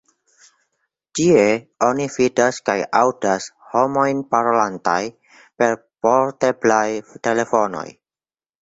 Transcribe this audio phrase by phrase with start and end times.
[1.19, 1.43] Ĉie
[1.87, 4.99] oni vidas kaj aŭdas homojn parolantaj
[5.37, 6.85] per porteblaj
[7.31, 7.89] telefonoj.